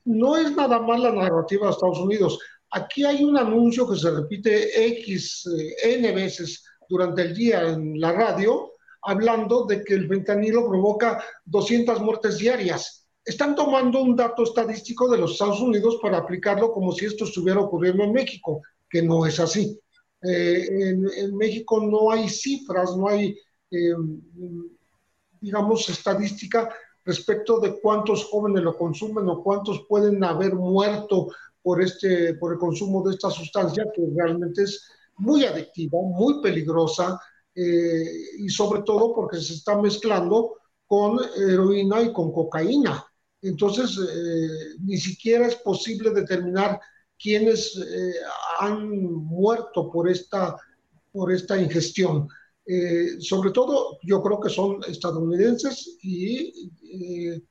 No 0.04 0.36
es 0.36 0.54
nada 0.54 0.80
más 0.80 1.00
la 1.00 1.12
narrativa 1.12 1.66
de 1.66 1.72
Estados 1.72 2.00
Unidos. 2.00 2.38
Aquí 2.70 3.04
hay 3.04 3.22
un 3.22 3.38
anuncio 3.38 3.88
que 3.88 3.96
se 3.96 4.10
repite 4.10 4.86
X, 4.88 5.46
eh, 5.46 5.94
N 5.94 6.12
veces 6.12 6.64
durante 6.88 7.22
el 7.22 7.34
día 7.34 7.62
en 7.62 8.00
la 8.00 8.12
radio, 8.12 8.72
hablando 9.02 9.64
de 9.64 9.84
que 9.84 9.94
el 9.94 10.08
fentanilo 10.08 10.68
provoca 10.68 11.22
200 11.44 12.00
muertes 12.00 12.38
diarias. 12.38 13.06
Están 13.24 13.54
tomando 13.54 14.02
un 14.02 14.16
dato 14.16 14.42
estadístico 14.42 15.08
de 15.08 15.18
los 15.18 15.32
Estados 15.32 15.60
Unidos 15.60 15.98
para 16.02 16.18
aplicarlo 16.18 16.72
como 16.72 16.90
si 16.92 17.06
esto 17.06 17.24
estuviera 17.24 17.60
ocurriendo 17.60 18.02
en 18.02 18.12
México, 18.12 18.60
que 18.90 19.02
no 19.02 19.24
es 19.24 19.38
así. 19.38 19.78
Eh, 20.22 20.66
en, 20.68 21.06
en, 21.16 21.36
México 21.36 21.80
no 21.80 22.10
hay 22.10 22.28
cifras, 22.28 22.96
no 22.96 23.08
hay, 23.08 23.38
eh, 23.70 23.94
digamos, 25.40 25.88
estadística 25.88 26.74
respecto 27.04 27.60
de 27.60 27.78
cuántos 27.80 28.24
jóvenes 28.24 28.62
lo 28.62 28.76
consumen 28.76 29.28
o 29.28 29.42
cuántos 29.42 29.84
pueden 29.88 30.22
haber 30.24 30.54
muerto 30.54 31.28
por, 31.62 31.82
este, 31.82 32.34
por 32.34 32.52
el 32.52 32.58
consumo 32.58 33.02
de 33.02 33.14
esta 33.14 33.30
sustancia 33.30 33.84
que 33.94 34.02
realmente 34.14 34.62
es 34.62 34.86
muy 35.16 35.44
adictiva, 35.44 35.98
muy 36.02 36.42
peligrosa 36.42 37.18
eh, 37.54 38.04
y 38.38 38.48
sobre 38.48 38.82
todo 38.82 39.14
porque 39.14 39.40
se 39.40 39.54
está 39.54 39.80
mezclando 39.80 40.56
con 40.86 41.18
heroína 41.36 42.02
y 42.02 42.12
con 42.12 42.32
cocaína. 42.32 43.04
Entonces, 43.42 43.98
eh, 43.98 44.76
ni 44.80 44.96
siquiera 44.96 45.46
es 45.46 45.56
posible 45.56 46.10
determinar 46.10 46.80
quiénes 47.18 47.76
eh, 47.76 48.14
han 48.60 48.90
muerto 48.90 49.90
por 49.90 50.08
esta, 50.08 50.56
por 51.12 51.32
esta 51.32 51.60
ingestión. 51.60 52.28
Eh, 52.66 53.20
sobre 53.20 53.50
todo, 53.50 53.98
yo 54.02 54.22
creo 54.22 54.40
que 54.40 54.48
son 54.48 54.80
estadounidenses 54.88 55.98
y, 56.02 56.70
eh, 56.82 57.42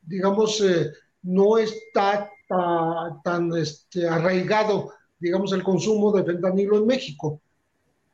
digamos, 0.00 0.60
eh, 0.62 0.90
no 1.22 1.58
está 1.58 2.30
ta, 2.48 3.20
tan 3.22 3.54
este, 3.56 4.08
arraigado, 4.08 4.90
digamos, 5.18 5.52
el 5.52 5.62
consumo 5.62 6.10
de 6.12 6.24
fentanilo 6.24 6.78
en 6.78 6.86
México. 6.86 7.40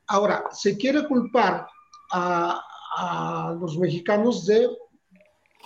Ahora, 0.07 0.45
se 0.51 0.77
quiere 0.77 1.07
culpar 1.07 1.65
a, 2.11 2.61
a 2.97 3.57
los 3.59 3.77
mexicanos 3.77 4.45
de 4.45 4.67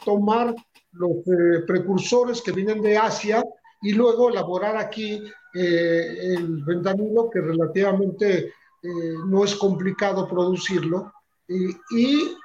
tomar 0.05 0.53
los 0.91 1.17
precursores 1.65 2.41
que 2.41 2.51
vienen 2.51 2.81
de 2.81 2.97
Asia 2.97 3.43
y 3.81 3.93
luego 3.93 4.29
elaborar 4.29 4.77
aquí 4.77 5.23
el 5.53 6.63
fentanilo 6.65 7.29
que 7.29 7.41
relativamente 7.41 8.53
eh, 8.83 9.15
no 9.25 9.43
es 9.43 9.55
complicado 9.55 10.27
producirlo, 10.27 11.11
y, 11.47 12.35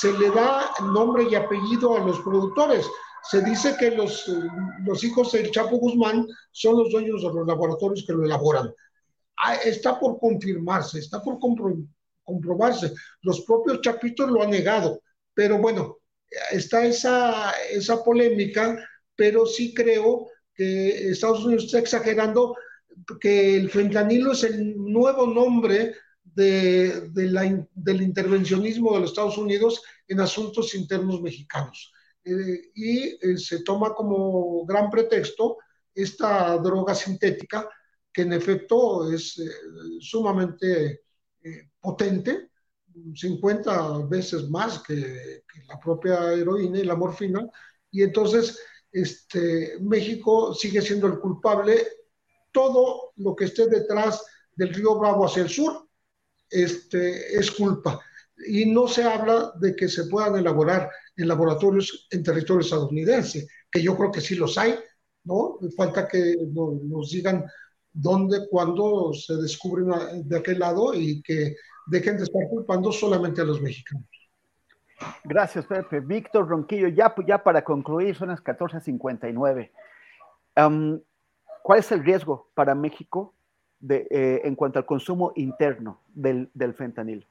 se 0.00 0.12
le 0.18 0.30
da 0.30 0.70
nombre 0.92 1.26
y 1.30 1.34
apellido 1.34 1.96
a 1.96 2.04
los 2.04 2.20
productores. 2.20 2.86
Se 3.30 3.42
dice 3.42 3.74
que 3.78 3.90
los, 3.92 4.30
los 4.84 5.02
hijos 5.02 5.32
del 5.32 5.50
Chapo 5.50 5.78
Guzmán 5.78 6.26
son 6.52 6.76
los 6.78 6.92
dueños 6.92 7.22
de 7.22 7.32
los 7.32 7.46
laboratorios 7.46 8.04
que 8.06 8.12
lo 8.12 8.22
elaboran. 8.22 8.70
Ah, 9.38 9.54
está 9.54 9.98
por 9.98 10.18
confirmarse, 10.18 10.98
está 10.98 11.22
por 11.22 11.38
compro 11.38 11.74
comprobarse. 12.22 12.92
Los 13.22 13.40
propios 13.42 13.80
Chapitos 13.80 14.30
lo 14.30 14.42
han 14.42 14.50
negado, 14.50 15.00
pero 15.32 15.56
bueno, 15.58 15.96
está 16.52 16.84
esa, 16.84 17.52
esa 17.70 18.04
polémica, 18.04 18.78
pero 19.16 19.46
sí 19.46 19.72
creo 19.72 20.28
que 20.54 21.10
Estados 21.10 21.44
Unidos 21.44 21.64
está 21.64 21.78
exagerando 21.78 22.54
que 23.20 23.56
el 23.56 23.70
fentanilo 23.70 24.32
es 24.32 24.44
el 24.44 24.76
nuevo 24.76 25.26
nombre 25.26 25.94
de, 26.22 27.10
del 27.10 28.02
intervencionismo 28.02 28.94
de 28.94 29.00
los 29.00 29.10
Estados 29.10 29.38
Unidos 29.38 29.82
en 30.06 30.20
asuntos 30.20 30.74
internos 30.74 31.20
mexicanos. 31.20 31.92
Eh, 32.24 32.70
y 32.74 32.98
eh, 33.20 33.38
se 33.38 33.62
toma 33.62 33.94
como 33.94 34.64
gran 34.66 34.90
pretexto 34.90 35.58
esta 35.94 36.58
droga 36.58 36.94
sintética 36.94 37.68
que 38.12 38.22
en 38.22 38.32
efecto 38.32 39.10
es 39.10 39.38
eh, 39.38 39.50
sumamente 40.00 41.02
potente, 41.80 42.50
50 43.14 44.06
veces 44.06 44.50
más 44.50 44.82
que, 44.82 44.94
que, 44.94 45.64
la 45.66 45.78
propia 45.80 46.32
heroína 46.34 46.80
y 46.80 46.84
la 46.84 46.96
morfina, 46.96 47.48
y 47.90 48.02
entonces 48.02 48.58
este, 48.92 49.78
México 49.80 50.52
sigue 50.52 50.82
siendo 50.82 51.06
el 51.06 51.18
culpable 51.20 51.86
todo 52.52 53.12
lo 53.16 53.34
que 53.34 53.46
esté 53.46 53.68
detrás 53.68 54.24
del 54.54 54.74
río 54.74 54.98
Bravo 54.98 55.26
hacia 55.26 55.42
el 55.42 55.48
sur 55.48 55.88
este, 56.50 57.36
es 57.38 57.50
culpa. 57.50 58.00
Y 58.46 58.66
no 58.66 58.86
se 58.86 59.02
habla 59.04 59.52
de 59.60 59.74
que 59.74 59.88
se 59.88 60.04
puedan 60.04 60.36
elaborar 60.36 60.90
en 61.16 61.28
laboratorios 61.28 62.06
en 62.10 62.22
territorio 62.22 62.60
estadounidense, 62.60 63.48
que 63.70 63.82
yo 63.82 63.96
creo 63.96 64.12
que 64.12 64.20
sí 64.20 64.36
los 64.36 64.56
hay, 64.56 64.78
¿no? 65.24 65.58
Falta 65.76 66.06
que 66.06 66.36
nos, 66.52 66.82
nos 66.82 67.10
digan 67.10 67.44
dónde, 67.92 68.46
cuándo 68.48 69.12
se 69.12 69.34
descubren 69.36 69.90
de 70.28 70.38
aquel 70.38 70.60
lado 70.60 70.94
y 70.94 71.20
que 71.22 71.56
dejen 71.88 72.16
de 72.16 72.24
estar 72.24 72.42
culpando 72.48 72.92
solamente 72.92 73.40
a 73.40 73.44
los 73.44 73.60
mexicanos. 73.60 74.06
Gracias, 75.24 75.66
Pepe. 75.66 76.00
Víctor 76.00 76.48
Ronquillo, 76.48 76.88
ya, 76.88 77.14
para 77.42 77.62
concluir, 77.62 78.16
son 78.16 78.28
las 78.28 78.42
14.59. 78.42 79.70
Um, 80.56 81.00
¿Cuál 81.68 81.80
es 81.80 81.92
el 81.92 82.02
riesgo 82.02 82.50
para 82.54 82.74
México 82.74 83.34
eh, 83.86 84.40
en 84.42 84.54
cuanto 84.54 84.78
al 84.78 84.86
consumo 84.86 85.34
interno 85.36 86.00
del, 86.14 86.48
del 86.54 86.72
fentanilo? 86.72 87.26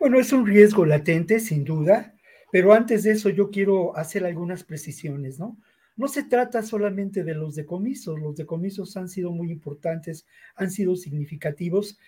Bueno, 0.00 0.18
es 0.18 0.32
un 0.32 0.46
riesgo 0.46 0.86
latente, 0.86 1.38
sin 1.38 1.62
duda, 1.62 2.14
pero 2.50 2.72
antes 2.72 3.02
de 3.02 3.10
eso 3.10 3.28
yo 3.28 3.50
quiero 3.50 3.94
hacer 3.98 4.24
algunas 4.24 4.64
precisiones, 4.64 5.38
¿no? 5.38 5.58
No 5.94 6.08
se 6.08 6.22
trata 6.22 6.62
solamente 6.62 7.22
de 7.22 7.34
los 7.34 7.54
decomisos, 7.54 8.18
los 8.18 8.34
decomisos 8.34 8.96
han 8.96 9.10
sido 9.10 9.30
muy 9.30 9.52
importantes, 9.52 10.26
han 10.56 10.70
sido 10.70 10.96
significativos 10.96 11.98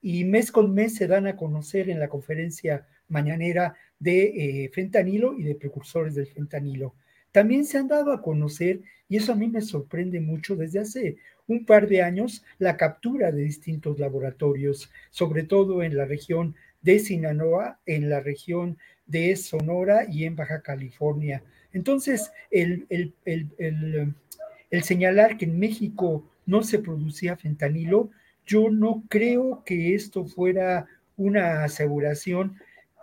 y 0.00 0.22
mes 0.26 0.52
con 0.52 0.72
mes 0.74 0.94
se 0.94 1.08
dan 1.08 1.26
a 1.26 1.34
conocer 1.34 1.90
en 1.90 1.98
la 1.98 2.08
conferencia 2.08 2.86
mañanera 3.08 3.74
de 3.98 4.26
eh, 4.66 4.70
fentanilo 4.72 5.36
y 5.36 5.42
de 5.42 5.56
precursores 5.56 6.14
del 6.14 6.28
fentanilo. 6.28 6.94
También 7.38 7.64
se 7.64 7.78
han 7.78 7.86
dado 7.86 8.10
a 8.10 8.20
conocer, 8.20 8.80
y 9.08 9.16
eso 9.16 9.30
a 9.30 9.36
mí 9.36 9.46
me 9.46 9.60
sorprende 9.60 10.18
mucho 10.18 10.56
desde 10.56 10.80
hace 10.80 11.18
un 11.46 11.64
par 11.64 11.86
de 11.86 12.02
años, 12.02 12.44
la 12.58 12.76
captura 12.76 13.30
de 13.30 13.44
distintos 13.44 14.00
laboratorios, 14.00 14.90
sobre 15.12 15.44
todo 15.44 15.84
en 15.84 15.96
la 15.96 16.04
región 16.04 16.56
de 16.82 16.98
Sinaloa, 16.98 17.78
en 17.86 18.10
la 18.10 18.18
región 18.18 18.76
de 19.06 19.36
Sonora 19.36 20.04
y 20.10 20.24
en 20.24 20.34
Baja 20.34 20.62
California. 20.62 21.44
Entonces, 21.72 22.32
el, 22.50 22.88
el 23.24 24.82
señalar 24.82 25.36
que 25.36 25.44
en 25.44 25.60
México 25.60 26.28
no 26.44 26.64
se 26.64 26.80
producía 26.80 27.36
fentanilo, 27.36 28.10
yo 28.46 28.68
no 28.68 29.04
creo 29.08 29.62
que 29.64 29.94
esto 29.94 30.24
fuera 30.24 30.88
una 31.16 31.62
aseguración 31.62 32.56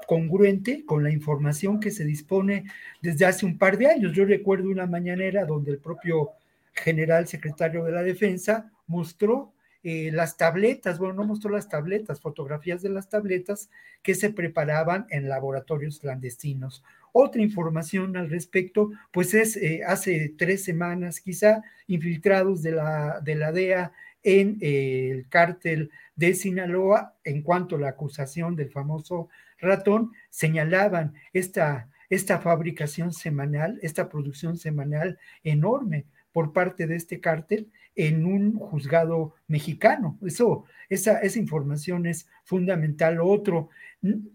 congruente 0.07 0.85
con 0.85 1.03
la 1.03 1.11
información 1.11 1.79
que 1.79 1.91
se 1.91 2.05
dispone 2.05 2.65
desde 3.01 3.25
hace 3.25 3.45
un 3.45 3.57
par 3.57 3.77
de 3.77 3.87
años. 3.87 4.13
Yo 4.13 4.25
recuerdo 4.25 4.69
una 4.69 4.85
mañanera 4.85 5.45
donde 5.45 5.71
el 5.71 5.79
propio 5.79 6.31
general 6.73 7.27
secretario 7.27 7.83
de 7.83 7.91
la 7.91 8.03
Defensa 8.03 8.71
mostró 8.87 9.53
eh, 9.87 10.09
las 10.11 10.35
tabletas, 10.35 10.97
bueno, 10.97 11.13
no 11.13 11.25
mostró 11.25 11.51
las 11.51 11.69
tabletas, 11.69 12.19
fotografías 12.19 12.81
de 12.81 12.89
las 12.89 13.07
tabletas 13.07 13.69
que 14.01 14.15
se 14.15 14.31
preparaban 14.31 15.05
en 15.11 15.29
laboratorios 15.29 15.99
clandestinos. 15.99 16.83
Otra 17.11 17.41
información 17.41 18.17
al 18.17 18.29
respecto, 18.29 18.91
pues 19.11 19.35
es 19.35 19.55
eh, 19.57 19.81
hace 19.85 20.33
tres 20.37 20.63
semanas 20.63 21.21
quizá 21.21 21.61
infiltrados 21.87 22.63
de 22.63 22.71
la, 22.71 23.21
de 23.23 23.35
la 23.35 23.51
DEA 23.51 23.91
en 24.23 24.57
eh, 24.59 25.11
el 25.11 25.29
cártel 25.29 25.91
de 26.15 26.33
Sinaloa 26.33 27.13
en 27.23 27.43
cuanto 27.43 27.75
a 27.75 27.79
la 27.79 27.89
acusación 27.89 28.55
del 28.55 28.71
famoso 28.71 29.29
ratón, 29.57 30.11
señalaban 30.29 31.13
esta, 31.33 31.89
esta 32.09 32.39
fabricación 32.39 33.11
semanal, 33.13 33.79
esta 33.81 34.09
producción 34.09 34.57
semanal 34.57 35.19
enorme 35.43 36.05
por 36.31 36.53
parte 36.53 36.87
de 36.87 36.95
este 36.95 37.19
cártel 37.19 37.71
en 37.95 38.25
un 38.25 38.55
juzgado 38.55 39.35
mexicano. 39.47 40.19
Eso, 40.25 40.65
esa, 40.89 41.19
esa 41.19 41.39
información 41.39 42.05
es 42.05 42.27
fundamental. 42.43 43.19
Otro, 43.21 43.69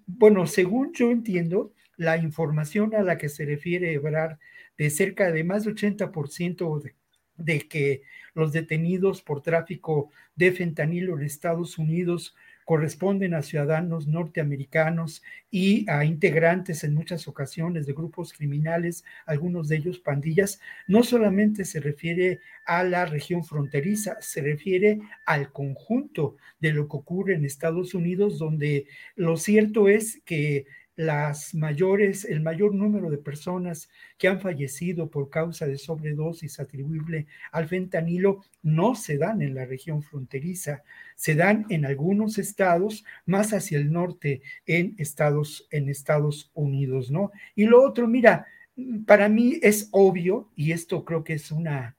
bueno, 0.07 0.47
según 0.47 0.93
yo 0.95 1.11
entiendo, 1.11 1.75
la 1.97 2.17
información 2.17 2.95
a 2.95 3.03
la 3.03 3.19
que 3.19 3.29
se 3.29 3.45
refiere 3.45 3.93
Ebrard 3.93 4.39
de 4.79 4.89
cerca 4.89 5.31
de 5.31 5.45
más 5.45 5.65
de 5.65 5.75
80% 5.75 6.81
de, 6.81 6.95
de 7.37 7.69
que 7.69 8.03
los 8.35 8.53
detenidos 8.53 9.21
por 9.21 9.43
tráfico 9.43 10.11
de 10.35 10.53
fentanilo 10.53 11.19
en 11.19 11.25
Estados 11.25 11.77
Unidos 11.77 12.35
corresponden 12.71 13.35
a 13.35 13.43
ciudadanos 13.43 14.07
norteamericanos 14.07 15.25
y 15.51 15.91
a 15.91 16.05
integrantes 16.05 16.85
en 16.85 16.95
muchas 16.95 17.27
ocasiones 17.27 17.85
de 17.85 17.95
grupos 17.95 18.33
criminales, 18.33 19.03
algunos 19.27 19.67
de 19.67 19.79
ellos 19.79 19.99
pandillas, 19.99 20.61
no 20.87 21.03
solamente 21.03 21.65
se 21.65 21.81
refiere 21.81 22.39
a 22.65 22.85
la 22.85 23.07
región 23.07 23.43
fronteriza, 23.43 24.19
se 24.21 24.41
refiere 24.41 25.01
al 25.27 25.51
conjunto 25.51 26.37
de 26.61 26.73
lo 26.73 26.87
que 26.87 26.97
ocurre 26.99 27.35
en 27.35 27.45
Estados 27.45 27.93
Unidos, 27.93 28.39
donde 28.39 28.87
lo 29.17 29.37
cierto 29.37 29.89
es 29.89 30.23
que 30.25 30.67
las 31.01 31.55
mayores, 31.55 32.27
el 32.27 32.43
mayor 32.43 32.75
número 32.75 33.09
de 33.09 33.17
personas 33.17 33.89
que 34.19 34.29
han 34.29 34.39
fallecido 34.39 35.09
por 35.09 35.31
causa 35.31 35.67
de 35.67 35.79
sobredosis 35.79 36.61
atribuible 36.61 37.27
al 37.53 37.69
fentanilo 37.69 38.45
no 38.63 38.95
se 38.95 39.17
dan 39.17 39.41
en 39.41 39.55
la 39.55 39.65
región 39.65 40.03
fronteriza, 40.03 40.83
se 41.17 41.35
dan 41.35 41.65
en 41.71 41.87
algunos 41.87 42.37
estados 42.37 43.03
más 43.25 43.55
hacia 43.55 43.79
el 43.79 43.91
norte 43.91 44.43
en 44.67 44.95
Estados, 44.99 45.67
en 45.71 45.89
Estados 45.89 46.51
Unidos, 46.53 47.11
¿no? 47.11 47.33
Y 47.55 47.65
lo 47.65 47.83
otro, 47.83 48.07
mira, 48.07 48.47
para 49.07 49.31
mí 49.31 49.59
es 49.63 49.89
obvio, 49.93 50.51
y 50.55 50.73
esto 50.73 51.03
creo 51.07 51.25
que 51.25 51.33
es 51.33 51.51
una, 51.51 51.97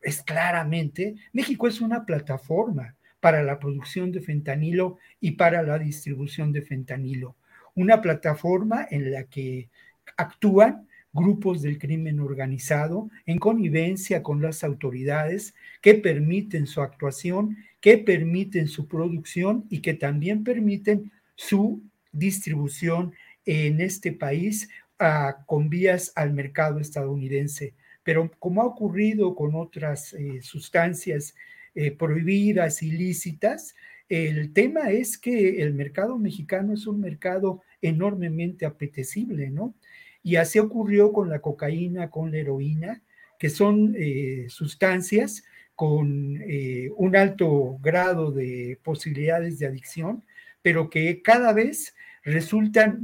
es 0.00 0.20
claramente, 0.20 1.14
México 1.32 1.68
es 1.68 1.80
una 1.80 2.04
plataforma 2.04 2.96
para 3.20 3.44
la 3.44 3.60
producción 3.60 4.10
de 4.10 4.20
fentanilo 4.20 4.98
y 5.20 5.32
para 5.32 5.62
la 5.62 5.78
distribución 5.78 6.50
de 6.50 6.62
fentanilo 6.62 7.36
una 7.74 8.00
plataforma 8.00 8.86
en 8.90 9.10
la 9.10 9.24
que 9.24 9.68
actúan 10.16 10.86
grupos 11.12 11.60
del 11.60 11.78
crimen 11.78 12.20
organizado 12.20 13.10
en 13.26 13.38
connivencia 13.38 14.22
con 14.22 14.40
las 14.40 14.64
autoridades 14.64 15.54
que 15.80 15.94
permiten 15.94 16.66
su 16.66 16.80
actuación, 16.80 17.58
que 17.80 17.98
permiten 17.98 18.68
su 18.68 18.88
producción 18.88 19.66
y 19.68 19.80
que 19.80 19.94
también 19.94 20.42
permiten 20.42 21.12
su 21.34 21.82
distribución 22.12 23.12
en 23.44 23.80
este 23.80 24.12
país 24.12 24.68
ah, 24.98 25.44
con 25.46 25.68
vías 25.68 26.12
al 26.14 26.32
mercado 26.32 26.78
estadounidense. 26.78 27.74
Pero 28.02 28.30
como 28.38 28.62
ha 28.62 28.66
ocurrido 28.66 29.34
con 29.34 29.54
otras 29.54 30.12
eh, 30.14 30.40
sustancias 30.42 31.34
eh, 31.74 31.90
prohibidas, 31.90 32.82
ilícitas, 32.82 33.74
el 34.12 34.52
tema 34.52 34.90
es 34.90 35.16
que 35.16 35.62
el 35.62 35.72
mercado 35.72 36.18
mexicano 36.18 36.74
es 36.74 36.86
un 36.86 37.00
mercado 37.00 37.62
enormemente 37.80 38.66
apetecible, 38.66 39.48
¿no? 39.48 39.74
Y 40.22 40.36
así 40.36 40.58
ocurrió 40.58 41.14
con 41.14 41.30
la 41.30 41.40
cocaína, 41.40 42.10
con 42.10 42.30
la 42.30 42.36
heroína, 42.36 43.02
que 43.38 43.48
son 43.48 43.94
eh, 43.96 44.46
sustancias 44.50 45.44
con 45.74 46.38
eh, 46.42 46.90
un 46.96 47.16
alto 47.16 47.78
grado 47.80 48.30
de 48.32 48.78
posibilidades 48.84 49.58
de 49.58 49.66
adicción, 49.66 50.22
pero 50.60 50.90
que 50.90 51.22
cada 51.22 51.54
vez 51.54 51.94
resultan 52.22 53.00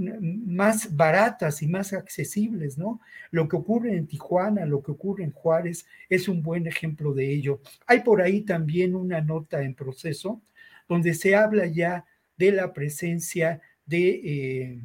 más 0.47 0.95
baratas 0.95 1.63
y 1.63 1.69
más 1.69 1.95
accesibles, 1.95 2.77
¿no? 2.77 3.01
Lo 3.31 3.49
que 3.49 3.57
ocurre 3.57 3.97
en 3.97 4.07
Tijuana, 4.07 4.67
lo 4.67 4.83
que 4.83 4.93
ocurre 4.93 5.25
en 5.25 5.33
Juárez 5.33 5.87
es 6.11 6.29
un 6.29 6.43
buen 6.43 6.67
ejemplo 6.67 7.15
de 7.15 7.33
ello. 7.33 7.63
Hay 7.87 8.01
por 8.01 8.21
ahí 8.21 8.43
también 8.43 8.95
una 8.95 9.23
nota 9.23 9.63
en 9.63 9.75
proceso 9.75 10.43
donde 10.89 11.15
se 11.15 11.35
habla 11.35 11.67
ya 11.67 12.05
de 12.37 12.53
la 12.53 12.73
presencia 12.73 13.61
de, 13.87 14.81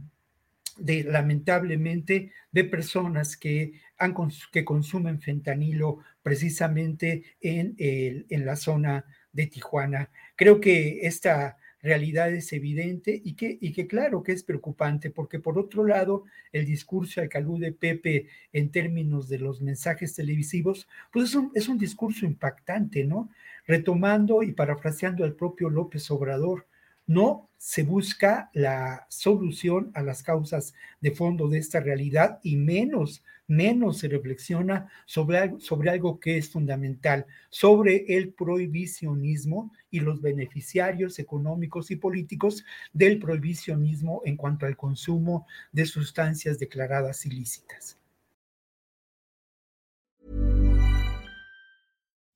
eh, 0.77 1.03
lamentablemente, 1.05 2.31
de 2.51 2.63
personas 2.63 3.37
que, 3.37 3.81
han, 3.97 4.15
que 4.51 4.65
consumen 4.65 5.21
fentanilo 5.21 5.99
precisamente 6.21 7.23
en, 7.41 7.75
en 7.77 8.45
la 8.45 8.55
zona 8.55 9.05
de 9.31 9.47
Tijuana. 9.47 10.09
Creo 10.35 10.59
que 10.59 11.01
esta 11.07 11.57
realidad 11.83 12.33
es 12.33 12.51
evidente 12.53 13.21
y 13.23 13.33
que, 13.33 13.57
y 13.61 13.73
que 13.73 13.85
claro 13.85 14.23
que 14.23 14.31
es 14.31 14.43
preocupante, 14.43 15.11
porque 15.11 15.39
por 15.39 15.59
otro 15.59 15.85
lado, 15.85 16.23
el 16.51 16.65
discurso 16.65 17.21
al 17.21 17.29
calú 17.29 17.59
de 17.59 17.73
Pepe 17.73 18.27
en 18.53 18.71
términos 18.71 19.29
de 19.29 19.37
los 19.37 19.61
mensajes 19.61 20.15
televisivos, 20.15 20.87
pues 21.11 21.29
es 21.29 21.35
un, 21.35 21.51
es 21.53 21.67
un 21.67 21.77
discurso 21.77 22.25
impactante, 22.25 23.03
¿no? 23.03 23.29
retomando 23.65 24.43
y 24.43 24.51
parafraseando 24.51 25.23
al 25.23 25.35
propio 25.35 25.69
López 25.69 26.09
Obrador, 26.11 26.65
no 27.05 27.49
se 27.57 27.83
busca 27.83 28.49
la 28.53 29.05
solución 29.09 29.91
a 29.93 30.03
las 30.03 30.21
causas 30.21 30.73
de 30.99 31.11
fondo 31.11 31.47
de 31.47 31.59
esta 31.59 31.79
realidad 31.79 32.39
y 32.43 32.57
menos, 32.57 33.23
menos 33.47 33.99
se 33.99 34.09
reflexiona 34.09 34.89
sobre, 35.05 35.53
sobre 35.59 35.89
algo 35.89 36.19
que 36.19 36.37
es 36.37 36.49
fundamental, 36.49 37.25
sobre 37.49 38.03
el 38.17 38.33
prohibicionismo 38.33 39.71
y 39.89 40.01
los 40.01 40.21
beneficiarios 40.21 41.19
económicos 41.19 41.89
y 41.89 41.95
políticos 41.95 42.65
del 42.91 43.19
prohibicionismo 43.19 44.21
en 44.25 44.35
cuanto 44.35 44.65
al 44.65 44.75
consumo 44.75 45.47
de 45.71 45.85
sustancias 45.85 46.59
declaradas 46.59 47.25
ilícitas. 47.25 48.02